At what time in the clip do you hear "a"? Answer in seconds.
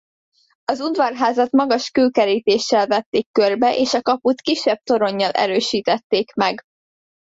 3.93-4.01